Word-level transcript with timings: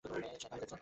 সে 0.05 0.07
একা 0.07 0.49
হয়ে 0.51 0.61
গেছে। 0.61 0.75